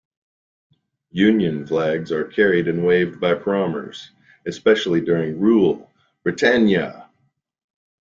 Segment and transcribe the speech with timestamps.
[1.11, 4.09] Union Flags are carried and waved by the Prommers,
[4.47, 5.91] especially during "Rule,
[6.23, 7.07] Britannia!".